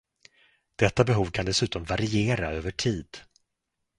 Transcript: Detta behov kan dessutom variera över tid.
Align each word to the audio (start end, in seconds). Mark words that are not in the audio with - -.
Detta 0.83 1.03
behov 1.09 1.29
kan 1.31 1.45
dessutom 1.45 1.83
variera 1.83 2.51
över 2.51 2.71
tid. 2.71 3.17